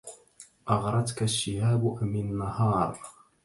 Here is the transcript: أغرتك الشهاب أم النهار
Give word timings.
أغرتك 0.69 1.23
الشهاب 1.23 1.97
أم 2.03 2.15
النهار 2.15 2.99